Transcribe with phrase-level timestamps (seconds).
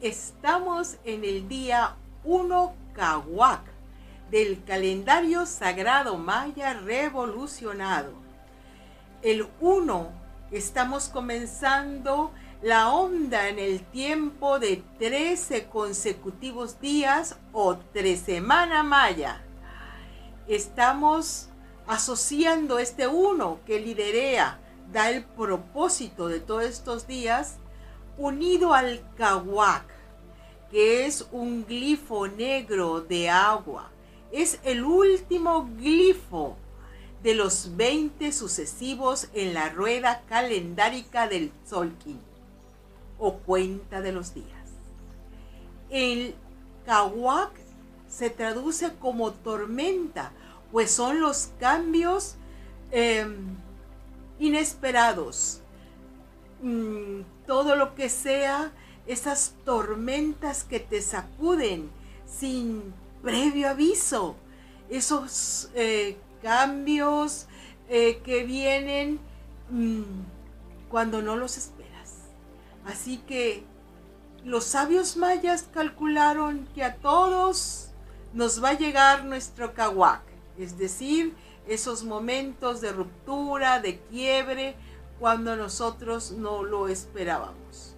[0.00, 3.62] estamos en el día 1 Cahuac
[4.30, 8.12] del calendario sagrado maya revolucionado.
[9.22, 10.08] El 1
[10.50, 12.32] estamos comenzando
[12.62, 19.42] la onda en el tiempo de 13 consecutivos días o tres semanas maya.
[20.48, 21.48] Estamos
[21.86, 24.58] asociando este uno que liderea,
[24.92, 27.58] da el propósito de todos estos días,
[28.18, 29.84] unido al kawak,
[30.70, 33.90] que es un glifo negro de agua.
[34.32, 36.56] Es el último glifo
[37.22, 42.20] de los 20 sucesivos en la rueda calendárica del Solkin
[43.18, 44.68] o cuenta de los días.
[45.88, 46.34] El
[46.84, 47.52] Kawak
[48.08, 50.32] se traduce como tormenta,
[50.70, 52.34] pues son los cambios
[52.90, 53.56] em,
[54.38, 55.60] inesperados.
[56.64, 58.72] Mm, todo lo que sea,
[59.06, 61.90] esas tormentas que te sacuden
[62.26, 64.34] sin previo aviso,
[64.88, 67.48] esos eh, cambios
[67.90, 69.20] eh, que vienen
[69.68, 70.04] mm,
[70.88, 72.14] cuando no los esperas.
[72.86, 73.62] Así que
[74.42, 77.90] los sabios mayas calcularon que a todos
[78.32, 80.22] nos va a llegar nuestro kawak,
[80.56, 81.34] es decir,
[81.68, 84.76] esos momentos de ruptura, de quiebre,
[85.18, 87.94] cuando nosotros no lo esperábamos.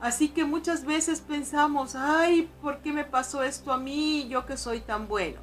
[0.00, 4.56] Así que muchas veces pensamos, ay, ¿por qué me pasó esto a mí, yo que
[4.56, 5.40] soy tan bueno?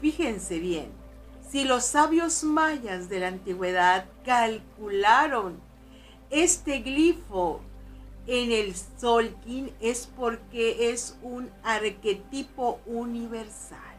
[0.00, 0.92] Fíjense bien,
[1.50, 5.58] si los sabios mayas de la antigüedad calcularon
[6.30, 7.60] este glifo
[8.26, 13.95] en el Solkin es porque es un arquetipo universal.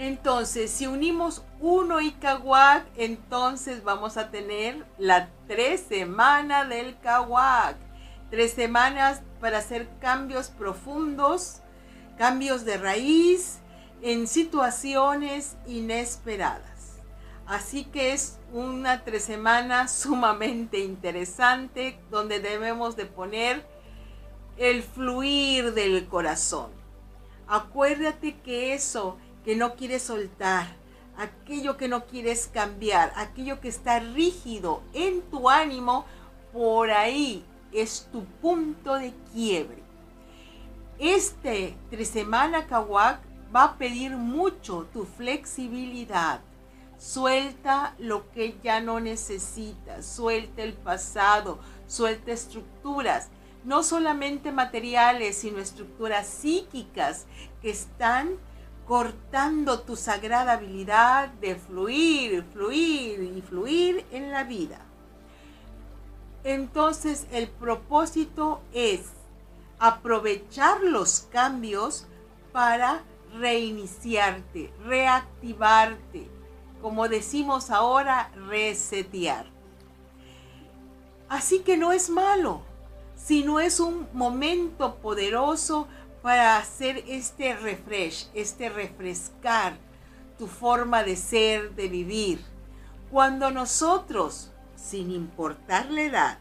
[0.00, 7.76] Entonces, si unimos uno y Kawak, entonces vamos a tener la tres semanas del Kawak.
[8.30, 11.60] Tres semanas para hacer cambios profundos,
[12.16, 13.58] cambios de raíz
[14.00, 16.96] en situaciones inesperadas.
[17.46, 23.66] Así que es una tres semanas sumamente interesante donde debemos de poner
[24.56, 26.70] el fluir del corazón.
[27.46, 30.76] Acuérdate que eso que no quieres soltar,
[31.16, 36.04] aquello que no quieres cambiar, aquello que está rígido en tu ánimo,
[36.52, 39.82] por ahí es tu punto de quiebre.
[40.98, 43.20] Este tres semana Kawak
[43.54, 46.40] va a pedir mucho tu flexibilidad
[47.00, 53.30] Suelta lo que ya no necesitas, suelta el pasado, suelta estructuras,
[53.64, 57.24] no solamente materiales, sino estructuras psíquicas
[57.62, 58.36] que están
[58.90, 64.80] cortando tu sagrada habilidad de fluir, fluir y fluir en la vida.
[66.42, 69.02] Entonces el propósito es
[69.78, 72.08] aprovechar los cambios
[72.50, 73.04] para
[73.38, 76.28] reiniciarte, reactivarte,
[76.82, 79.46] como decimos ahora, resetear.
[81.28, 82.62] Así que no es malo,
[83.14, 85.86] sino es un momento poderoso
[86.22, 89.76] para hacer este refresh, este refrescar
[90.38, 92.40] tu forma de ser, de vivir.
[93.10, 96.38] Cuando nosotros, sin importar la edad,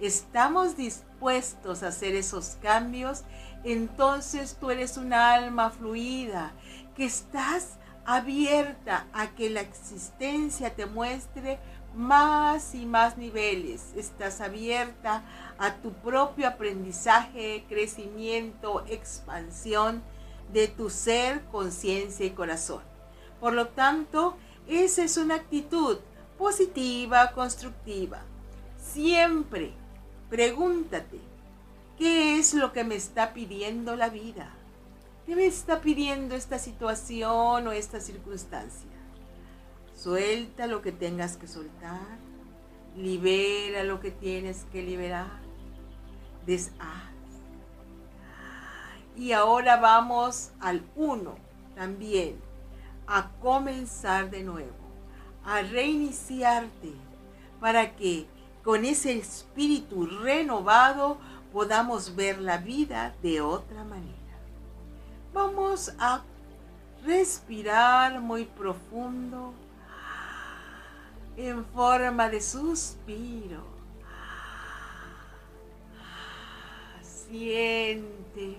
[0.00, 3.22] estamos dispuestos a hacer esos cambios,
[3.64, 6.52] entonces tú eres una alma fluida,
[6.96, 11.58] que estás abierta a que la existencia te muestre
[11.94, 13.92] más y más niveles.
[13.96, 15.24] Estás abierta
[15.58, 20.02] a tu propio aprendizaje, crecimiento, expansión
[20.52, 22.82] de tu ser, conciencia y corazón.
[23.40, 24.36] Por lo tanto,
[24.68, 25.98] esa es una actitud
[26.38, 28.22] positiva, constructiva.
[28.80, 29.72] Siempre
[30.30, 31.20] pregúntate,
[31.98, 34.50] ¿qué es lo que me está pidiendo la vida?
[35.26, 38.91] ¿Qué me está pidiendo esta situación o esta circunstancia?
[40.02, 42.18] Suelta lo que tengas que soltar.
[42.96, 45.38] Libera lo que tienes que liberar.
[46.44, 47.12] Deshaz.
[49.14, 51.36] Y ahora vamos al uno
[51.76, 52.36] también.
[53.06, 54.74] A comenzar de nuevo.
[55.44, 56.92] A reiniciarte.
[57.60, 58.26] Para que
[58.64, 61.18] con ese espíritu renovado
[61.52, 64.18] podamos ver la vida de otra manera.
[65.32, 66.24] Vamos a
[67.04, 69.54] respirar muy profundo
[71.36, 73.72] en forma de suspiro.
[77.02, 78.58] Siente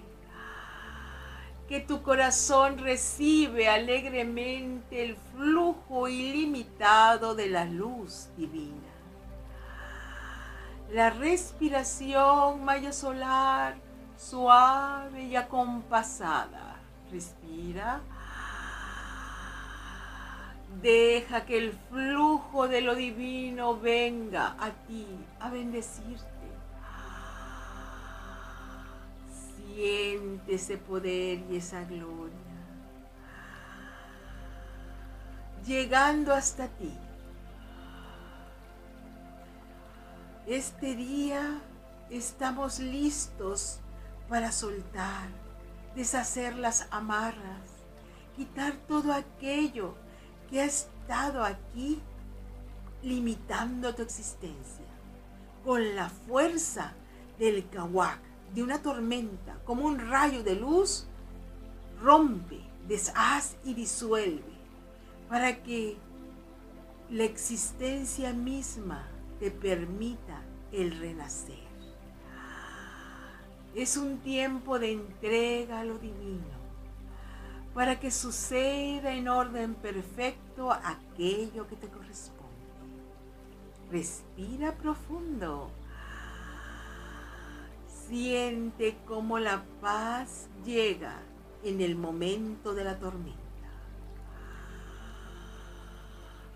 [1.67, 8.79] que tu corazón recibe alegremente el flujo ilimitado de la luz divina.
[10.91, 13.75] la respiración maya solar
[14.17, 16.75] suave y acompasada.
[17.11, 18.01] Respira.
[20.81, 25.07] Deja que el flujo de lo divino venga a ti
[25.39, 26.23] a bendecirte.
[29.65, 32.33] Siente ese poder y esa gloria.
[35.65, 36.93] Llegando hasta ti.
[40.45, 41.61] Este día
[42.09, 43.79] estamos listos
[44.27, 45.29] para soltar,
[45.95, 47.61] deshacer las amarras,
[48.35, 49.95] quitar todo aquello
[50.49, 52.01] que ha estado aquí
[53.01, 54.85] limitando tu existencia.
[55.63, 56.93] Con la fuerza
[57.39, 58.19] del kawak,
[58.53, 61.07] de una tormenta, como un rayo de luz,
[62.01, 64.53] rompe, deshaz y disuelve
[65.29, 65.97] para que
[67.09, 69.07] la existencia misma
[69.39, 70.41] te permita
[70.71, 71.63] el renacer.
[73.75, 76.62] Es un tiempo de entrega a lo divino,
[77.73, 82.43] para que suceda en orden perfecto aquello que te corresponde.
[83.91, 85.71] Respira profundo.
[88.07, 91.19] Siente cómo la paz llega
[91.63, 93.39] en el momento de la tormenta.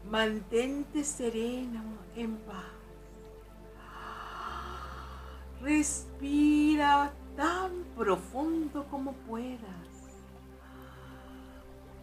[0.10, 1.82] Mantente sereno
[2.16, 2.64] en paz.
[5.62, 9.87] Respira tan profundo como puedas.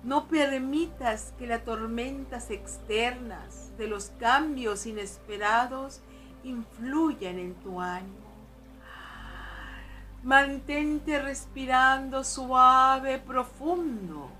[0.04, 6.00] No permitas que las tormentas externas de los cambios inesperados
[6.42, 8.24] influyan en tu ánimo.
[10.22, 14.30] Mantente respirando suave, profundo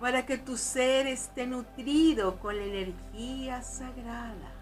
[0.00, 4.52] para que tu ser esté nutrido con la energía sagrada.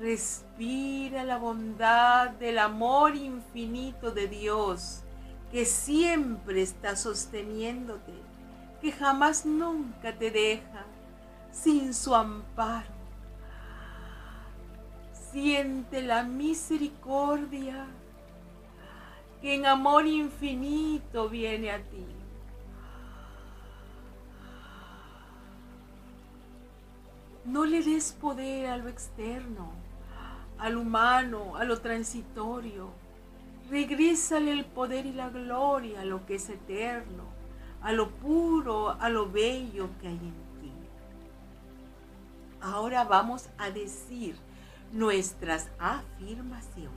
[0.00, 5.02] Respira la bondad del amor infinito de Dios
[5.52, 8.14] que siempre está sosteniéndote,
[8.80, 10.86] que jamás nunca te deja
[11.52, 12.88] sin su amparo.
[15.30, 17.86] Siente la misericordia
[19.42, 22.06] que en amor infinito viene a ti.
[27.44, 29.72] No le des poder a lo externo,
[30.58, 33.01] al humano, a lo transitorio.
[33.72, 37.24] Regrésale el poder y la gloria a lo que es eterno,
[37.80, 40.72] a lo puro, a lo bello que hay en ti.
[42.60, 44.36] Ahora vamos a decir
[44.92, 46.92] nuestras afirmaciones.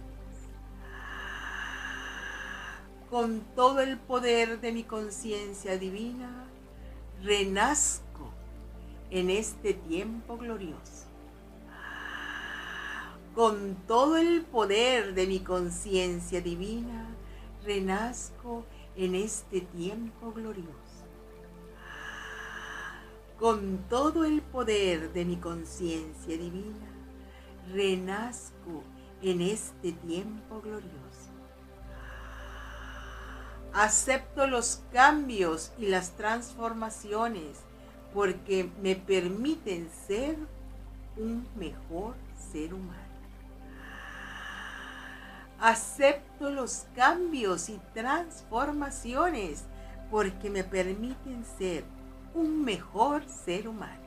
[3.10, 6.44] Con todo el poder de mi conciencia divina,
[7.24, 8.34] renazco
[9.12, 11.08] en este tiempo glorioso.
[13.36, 17.10] Con todo el poder de mi conciencia divina,
[17.66, 18.64] renazco
[18.96, 20.72] en este tiempo glorioso.
[23.38, 26.88] Con todo el poder de mi conciencia divina,
[27.74, 28.84] renazco
[29.22, 31.32] en este tiempo glorioso.
[33.74, 37.58] Acepto los cambios y las transformaciones
[38.14, 40.38] porque me permiten ser
[41.18, 42.16] un mejor
[42.54, 43.05] ser humano.
[45.60, 49.64] Acepto los cambios y transformaciones
[50.12, 51.84] porque me permiten ser
[52.34, 54.06] un mejor ser humano.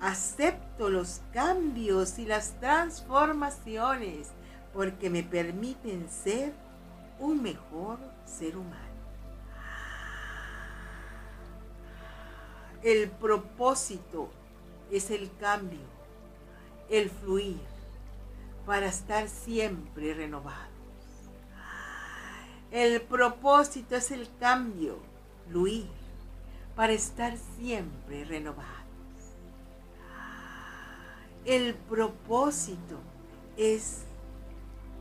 [0.00, 4.28] Acepto los cambios y las transformaciones
[4.74, 6.52] porque me permiten ser
[7.18, 8.84] un mejor ser humano.
[12.82, 14.30] El propósito
[14.90, 15.80] es el cambio,
[16.90, 17.75] el fluir,
[18.66, 20.66] para estar siempre renovados.
[22.72, 24.98] El propósito es el cambio,
[25.48, 25.86] fluir,
[26.74, 28.74] para estar siempre renovados.
[31.44, 32.98] El propósito
[33.56, 34.02] es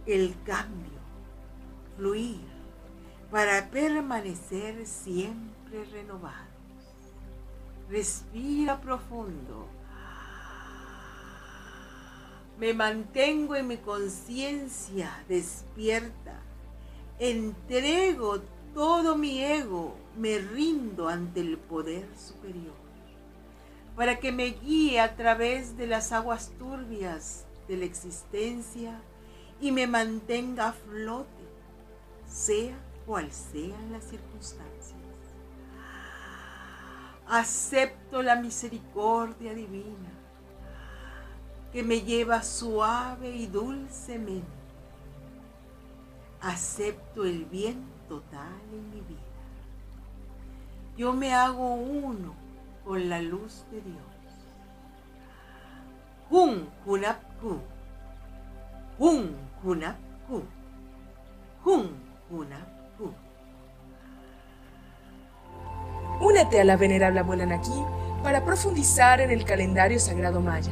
[0.06, 1.00] el cambio,
[1.98, 2.46] fluir,
[3.32, 6.46] para permanecer siempre renovados.
[7.90, 9.68] Respira profundo.
[12.58, 16.40] Me mantengo en mi conciencia despierta.
[17.20, 18.42] Entrego
[18.74, 19.96] todo mi ego.
[20.18, 22.76] Me rindo ante el poder superior.
[23.96, 29.02] Para que me guíe a través de las aguas turbias de la existencia
[29.62, 31.28] y me mantenga a flote,
[32.28, 34.76] sea cual sean las circunstancias
[37.28, 40.12] acepto la misericordia divina
[41.76, 44.48] que me lleva suave y dulcemente.
[46.40, 49.20] Acepto el bien total en mi vida.
[50.96, 52.34] Yo me hago uno
[52.86, 53.98] con la luz de Dios.
[56.30, 57.60] Hun Hunapku.
[58.98, 60.44] Hun Hunapku.
[61.66, 61.90] Hun
[62.32, 63.14] Hunapku.
[66.22, 67.84] Únete a la venerable abuela Naki
[68.24, 70.72] para profundizar en el calendario sagrado maya